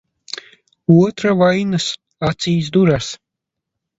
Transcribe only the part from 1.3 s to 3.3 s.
vainas acīs duras.